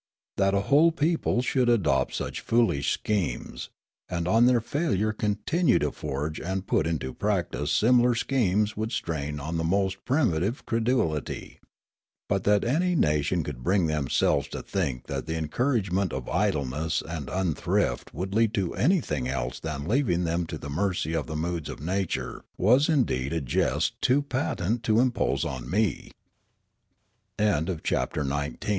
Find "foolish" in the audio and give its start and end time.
2.41-2.91